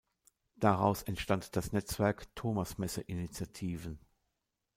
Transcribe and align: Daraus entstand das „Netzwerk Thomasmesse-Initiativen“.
Daraus 0.55 1.03
entstand 1.03 1.55
das 1.55 1.73
„Netzwerk 1.73 2.35
Thomasmesse-Initiativen“. 2.35 3.99